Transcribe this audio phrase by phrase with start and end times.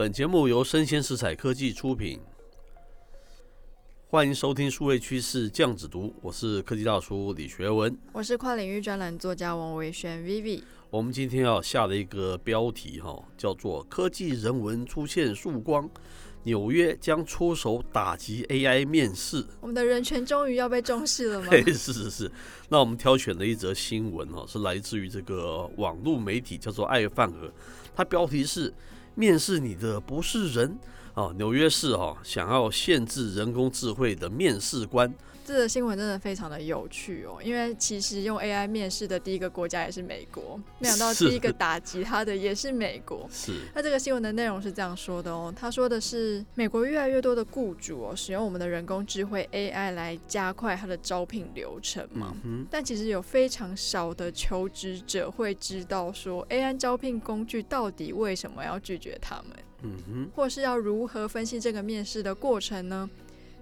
[0.00, 2.18] 本节目由生鲜食材科技出品，
[4.08, 10.62] 欢迎收听数位趋势酱子读，我是科技大叔李学文，我是跨领域专栏作家王维轩 Vivi。
[10.88, 15.86] 我们今天要下的一个标题哈，叫做“科技人文出现曙光”。
[16.44, 21.50] 纽约将出手打击 AI 面试，我们的人权终于要被重视了吗？
[21.76, 22.32] 是是是。
[22.70, 27.52] 那我们挑选了一则新闻哦，是来自于这个网络媒体，叫做爱饭盒。
[27.94, 28.72] 它标题是
[29.20, 30.78] “面试你的不是人”
[31.12, 35.12] 啊，纽约市啊想要限制人工智慧的面试官。
[35.50, 43.28] 这个新闻真的非常的有趣哦，因为其实用 AI 面试的第一个国家也是美国，没想到第一个打击他的也是美国。
[43.30, 43.52] 是。
[43.74, 52.34] 那这个新闻的内容是这样说的哦，他说的是美国越来越多的雇主哦，使用我们的人工智慧 AI 来加快他的招聘流程嘛。
[52.44, 52.64] 嗯。
[52.70, 59.56] 但其实有非常少的求职者会知道说 AI 招聘工具到底为什么要拒绝他们。
[59.82, 60.30] 嗯哼。
[60.34, 63.10] 或是要如何分析这个面试的过程呢？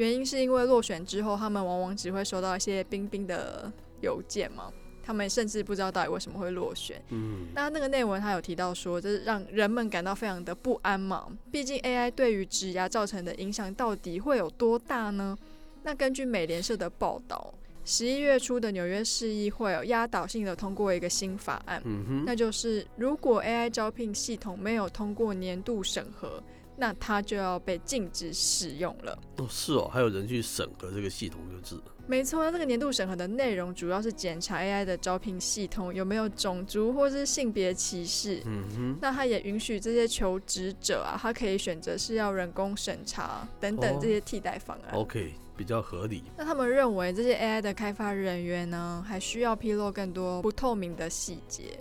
[0.00, 3.70] 原因是因为落选之后，他们往往只会收到一些冰冰的
[4.00, 7.02] 邮件嘛，他们甚至不知道到底为什么会落选。
[7.10, 11.26] 嗯，那那个内文他有提到说，就是让人们感到非常的不安嘛。
[11.52, 15.36] 毕竟 AI 对于职涯造成的影响到底会有多大呢？
[15.82, 17.52] 那根据美联社的报道，
[17.84, 26.42] 十一月初的纽约市议会有压倒性的通过一个新法案，嗯哼，那就是如果 AI 招聘系统没有通过年度审核。
[26.80, 29.16] 那它就要被禁止使用了。
[29.36, 31.80] 哦，是哦，还有人去审核这个系统就是。
[32.06, 38.42] 没错，那这个年度审核的内容主要是检查 AI 的招聘系统有没有种族或是性别歧视。
[38.46, 38.98] 嗯哼。
[39.00, 44.94] 那它也允许这些求职者啊，他可以选择是要人工审查等等这些替代方案。
[44.94, 46.24] 哦，OK，比较合理。
[46.36, 51.78] 那他们认为这些 AI 的开发人员呢，还需要披露更多不透明的细节。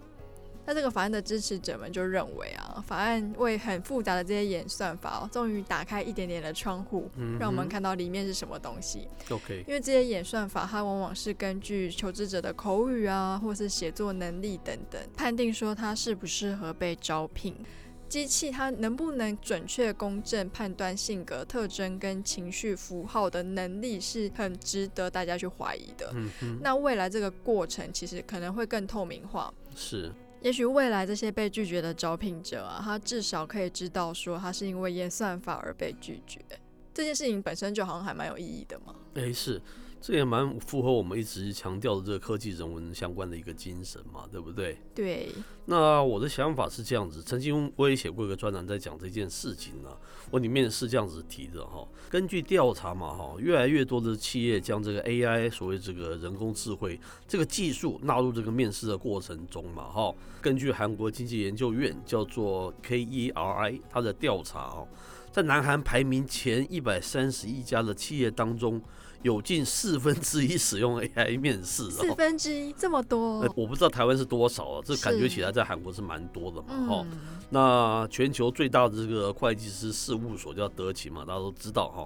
[0.70, 9.08] 那这个法案的支持者们就认为啊，法案为很复杂的这些演算法哦，终于打开一点点的窗户，让我们看到里面是什么东西。
[9.32, 17.56] OK，因为这些演算法它往往是根据求职者的口语啊，或是写作能力等等，判定说他适不适合被招聘。
[18.08, 26.12] 机器它能不能准确公正判断性格特征跟情绪符号的能力，是很值得大家去怀疑的。
[26.14, 29.52] 嗯哼，那未来这个过程其实可能会更透明化。
[29.76, 30.14] 是。
[30.42, 36.40] 也许未来这些被拒绝的招聘者啊，他至少可以知道说他是因为演算法而被拒绝，
[36.94, 38.96] 这件事情本身就好像还蛮有意义的嘛。
[39.16, 39.62] 诶，是。
[40.02, 44.78] 这也蛮符合我们一直强调的这个科技人文相关的一个精神嘛，对不对？
[44.96, 45.30] 对。
[45.66, 49.90] 那我的想法是这样子，曾经我也写过一个专栏在讲这件事情呢。
[50.32, 60.14] 我里面是这样子提的哈，根据调查嘛哈，越来越多的企业将这个 AI 所谓这个人工智慧这个技术纳入这个面试的过程中嘛哈。
[60.42, 64.88] 根据韩国经济研究院叫做 KERI 它的调查哦，
[65.32, 68.82] 在南韩排名前一百三十一家的企业当中。
[69.22, 74.82] 有近四分之一使用 AI 面试，四分之一这么多，我不知道台湾是多少啊？
[74.82, 77.06] 这感觉起来在韩国是蛮多的嘛，哈。
[77.50, 82.06] 那全球最大的这个会计师事务所叫德勤嘛，大家都知道哈。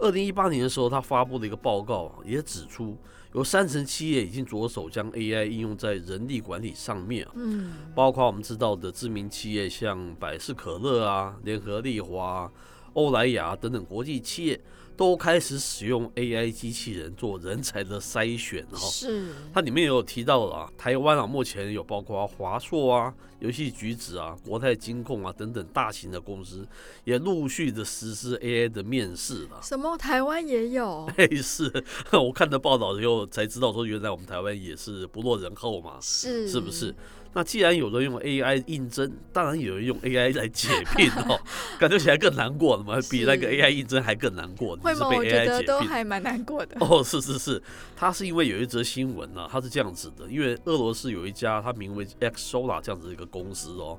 [0.00, 2.96] 二零一八年的时候，他发布了一个报告，也指出
[3.34, 12.50] 有三成企业已经着手将 AI 应用在人力管理上面，嗯，包括我们知道的知名企业，像百事可乐啊、联合利华、
[12.94, 14.60] 欧莱雅等等国际企业。
[15.00, 26.68] 都开始使用 AI 机器人做人才的筛选哈，是它里面也有提到了啊，台湾啊目前有包括华硕啊、游戏橘子啊、国泰金控啊等等大型的公司，
[27.04, 29.58] 也陆续的实施 AI 的面试了。
[29.62, 29.96] 什么？
[29.96, 31.10] 台湾也有？
[31.16, 31.72] 哎，是
[32.12, 36.94] 我看的报道之后才知道说，原来我们台湾也是不落人后嘛，是是不是？
[37.32, 41.40] 那既然有人用 AI 应征，当然有人用 AI 来解聘哦，
[41.78, 44.76] 感觉起来更难过了嘛，比那个 AI 应征还更难过。
[44.76, 45.08] 会吗？
[45.08, 46.76] 我觉得都还蛮难过的。
[46.80, 47.62] 哦，是是是，
[47.96, 53.98] 他是因为有一则新闻呢，他是这样子的，因为俄罗斯有一家他名为 Xsolla 这样子的一个公司哦。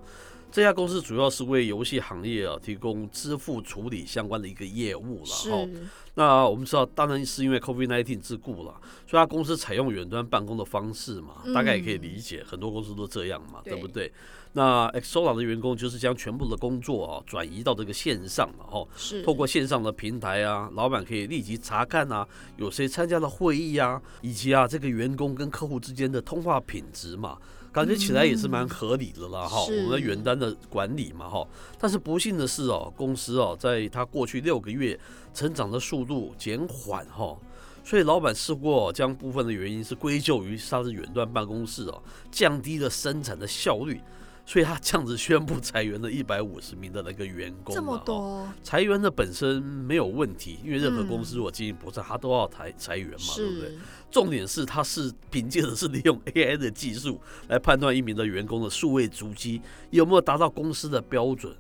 [0.52, 5.70] 这家公司主要是为游戏行业啊提供支付处理相关的一个业务了哈。
[6.16, 14.12] 那我们知道，当然是因为 COVID-19 之故了，所以他公司采用远端办公的方式嘛，大概也可以理解，很多公司都这样嘛，对不对？
[14.54, 19.24] 那 Xsolla 的员工就是将全部的工作啊转移到这个线上了哈，是。
[19.24, 22.28] 透过线上的平台啊，老板可以立即查看啊，
[22.58, 27.38] 有谁参加了会议啊，以及啊这个员工跟客户之间的通话品质嘛。
[27.74, 31.48] 感觉起来也是蛮合理的了哈，我们的远端的管理嘛哈，
[31.80, 35.00] 但是不幸的是哦，公司哦，在它过去六个月
[35.34, 37.34] 成长的速度减缓哈，
[37.82, 44.02] 所以老板似乎将部分的原因是归咎于它的远端办公室哦，降低了生产的效率，
[44.46, 53.78] 所以他这样子宣布裁员了一百五十名的那个员工，这么多，裁员的本身没有问题，因为任何公司如果经营不善，他都要裁裁员嘛，对不对？
[54.10, 59.62] 重点是他是凭借的是利用 AI 的技术来判断一名的员工的数位足迹
[59.92, 61.56] 有没有达到公司的标准，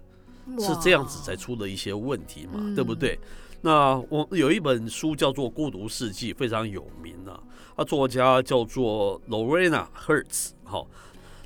[0.59, 3.17] 是这样子才出了一些问题嘛，对不对？
[3.61, 7.39] 那我有一本书叫做《孤独世纪》，非常有名啊，
[7.75, 10.87] 啊，作家叫做 Lorena Hertz，好。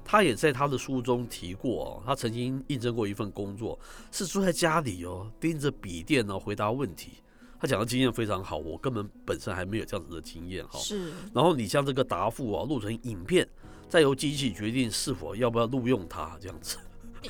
[0.05, 3.77] 他也在他的书中提过哦，他曾经应征过一份工作，
[4.11, 7.13] 是住在家里哦，盯着笔电呢回答问题。
[7.59, 10.77] 他讲的经验非常好，我根本本身还没有这样子的经验哈。
[10.77, 11.11] 是。
[11.33, 13.47] 然后你将这个答复啊录成影片，
[13.89, 16.77] 再由机器决定是否要不要录用他这样子。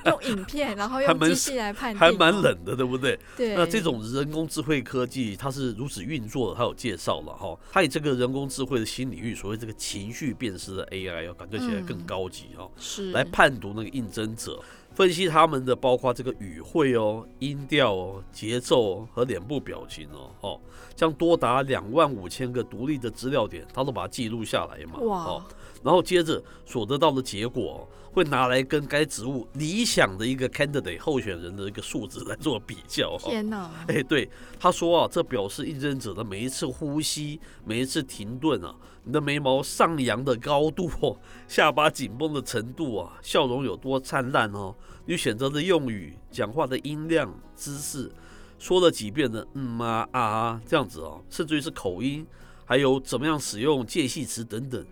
[0.04, 3.18] 用影片，然后用机器来判定，还蛮冷的，对不对？
[3.38, 3.56] 对。
[3.56, 7.58] 那这种人工智慧科技，它是如此运作的，它有介绍了哈。
[7.72, 12.70] 它以这个人工智慧的新领域，所谓这个情绪辨识的 AI，要感觉起来更高级哈。
[12.78, 13.12] 是。
[13.12, 14.62] 来判读那个应征者，
[14.96, 20.60] 分析他们的包括这个语汇哦、音调哦、节奏和脸部表情哦，哦，
[20.96, 25.00] 将多达两万五千个独立的资料点，他都把它记录下来嘛。
[25.02, 25.46] 哇。
[25.84, 33.16] 然后接着所得到的结果会拿来跟该职务理想的一个 candidate 候选人的一个数值来做比较。
[33.20, 33.70] 天哪！
[33.88, 34.28] 哎，对，
[34.58, 38.74] 他说啊，这表示应征者的每一次呼吸、每一次停顿啊，
[39.06, 40.90] 你的眉毛上扬的高度、
[41.48, 44.76] 下巴紧绷的程度啊，笑容有多灿烂哦，
[45.06, 48.12] 你选择的用语、讲话的音量、姿势，
[48.58, 52.26] 说了几遍的嗯啊啊这样子哦，甚至于是口音，
[52.66, 54.84] 还有怎么样使用间隙词等等。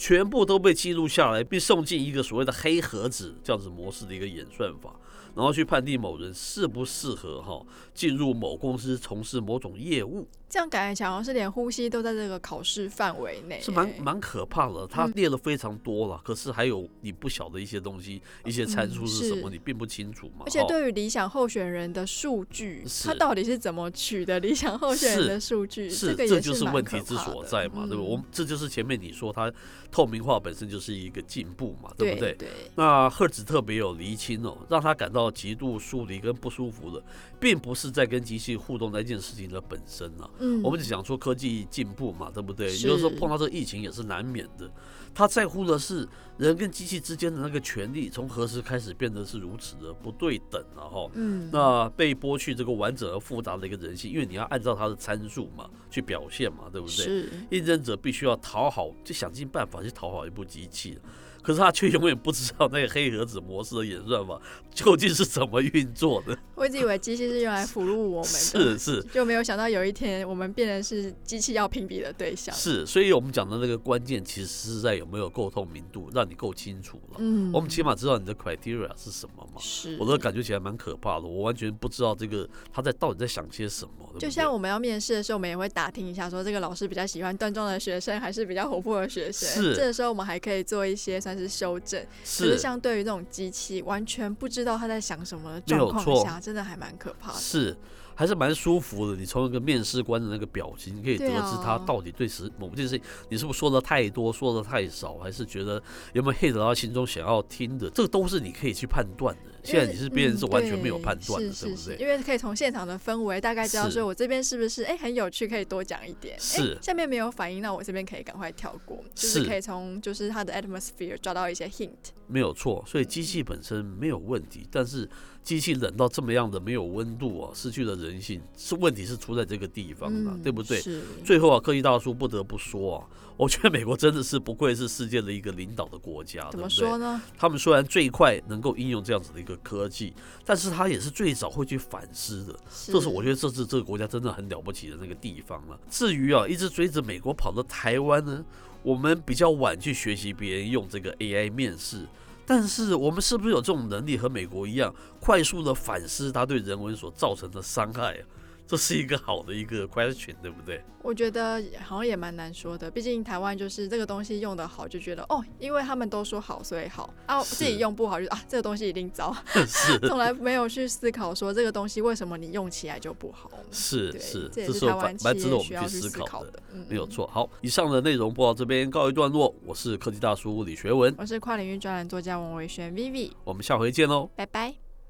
[0.00, 4.96] 全部都被记录下来，并送进一个所谓的黑盒子这样子模式的一个演算法。
[5.32, 7.64] 然后去判定某人适不适合哈
[7.94, 14.84] 进入某公司从事某种业务，这样感觉像是连呼吸都在这个考试范围内，是蛮蛮可怕的。
[14.88, 20.42] 他列了非常多了，可是还有你不晓得一些东西，一些参数是什么，你并不清楚嘛。
[20.46, 25.88] 而且对于理想候选人的数据，他到底是怎么取的理想候选人的数据？
[25.88, 28.02] 是这就是问题之所在嘛，对不？
[28.02, 29.50] 我们这就是前面你说它
[29.90, 32.34] 透明化本身就是一个进步嘛，对不对？
[32.34, 32.48] 对。
[32.76, 35.30] 那赫兹特别有厘清哦，让他感到。
[35.40, 37.02] 极度疏离跟不舒服的，
[37.38, 40.28] 并不是在跟机器互动那件事情的本身啊。
[40.38, 42.66] 嗯，我们只讲说科技进步嘛，对不对？
[42.80, 44.70] 有时候碰到这个疫情也是难免的。
[45.12, 46.06] 他在乎的是
[46.38, 51.10] 人跟机器之间的那个权利，从何时开始变得是如此的不对等了哈。
[51.14, 56.92] 嗯，那被剥去这个完整而复杂的一个人性，因为你要按照他的参数嘛去表现嘛，对不对？
[56.92, 60.98] 是，应征者必须要讨好，就想尽办法去讨好一部机器。
[61.42, 64.40] 可是他却永远不知道那个黑盒子模式的演算法
[64.74, 66.36] 究竟是怎么运作的。
[66.54, 72.54] 我一直以为机器是用来服务我们的，是是，就没有想到有一天我们变成是机器要评比的对象。
[72.54, 77.16] 是，所以我们讲的那个关键其实是在有没有够透明度，让你够清楚了。
[77.18, 79.60] 嗯，我们起码知道你的 criteria 是什么嘛。
[79.60, 83.92] 是，我都感觉起来蛮可怕的，我完全不知道这个他在到底在想些什么。
[84.12, 89.48] 对对，就像我们要面试的时候，我们也会打听一下，说这个老师比较喜欢端庄的学生，还是比较活泼的学生。
[89.48, 92.04] 是，这个时候我们还可以做一些算是修正。
[92.24, 97.38] 是，可是像对于这种机器完全不知道他在想什么的状况下，真的还蛮可怕的。
[97.38, 97.76] 是，
[98.20, 99.16] 还是蛮舒服的。
[99.16, 105.82] 你从一个面试官的那个表情，你可以得知他到底对时某件事情，你是不是说的太多，说的太少，还是觉得
[106.12, 107.88] 有没有 hit 到他心中想要听的？
[107.88, 109.50] 这个都是你可以去判断的。
[109.62, 111.96] 现在你是别人是完全没有判断的，对不对？
[111.96, 116.38] 因为可以从现场的氛围大概知道说，我这边是不是哎很有趣，可以多讲一点。
[116.38, 119.02] 是，下面没有反应，那我这边可以赶快跳过。
[119.14, 121.88] 就是可以从就是他的 atmosphere 抓到一些 hint。
[122.30, 125.08] 没有错，所以机器本身没有问题，但是
[125.42, 130.80] 机器冷到这么样的没有温度啊，失去了人性，是问题是出在这个地方啊，对不对？
[130.80, 131.02] 是。
[131.24, 133.06] 最后啊，科技大叔不得不说啊，
[133.36, 137.20] 我觉得美国真的是不愧是世界的一个领导的国家，怎么说呢？
[137.36, 139.50] 他们虽然最快能够应用这样子的一个。
[139.62, 145.78] 科技，但是他也是最早会去反思的，是这是我觉得这是这个国家真的很了不起的那个地方了。
[145.90, 148.44] 至于啊，一直追着美国跑到台湾呢，
[148.82, 152.06] 我们比较晚去学习别人用这个 AI 面试，
[152.46, 158.22] 但是我们是不是有这种能力和美国一样，快速的反思它对人文所造成的伤害啊？
[158.70, 160.80] 这是一个好的一个 question，对不对？
[161.02, 167.42] 我觉得好像也蛮难说的，毕竟台湾就是这个东西用的好，就觉得哦，因为他们都说好，所以好啊。
[167.42, 169.34] 自己用不好，就啊，这个东西一定糟。
[169.66, 173.50] 是， 从来没有去思考说这个东西为什么你用起来就不好。
[173.72, 177.26] 是是，这是台湾蛮值得我们去思考的，没有错。
[177.26, 179.52] 好，以上的内容播到这边告一段落。
[179.66, 184.89] 我是科技大叔李学文，我是跨领域专栏作家王维轩 Vivi，我们下回见喽，拜拜。